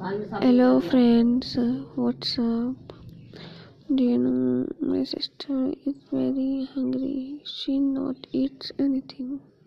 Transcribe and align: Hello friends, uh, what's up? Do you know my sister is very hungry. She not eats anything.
Hello 0.00 0.80
friends, 0.80 1.58
uh, 1.58 1.84
what's 1.94 2.38
up? 2.38 2.94
Do 3.94 4.02
you 4.02 4.16
know 4.16 4.66
my 4.80 5.04
sister 5.04 5.74
is 5.84 5.94
very 6.10 6.66
hungry. 6.74 7.42
She 7.44 7.78
not 7.78 8.16
eats 8.32 8.72
anything. 8.78 9.40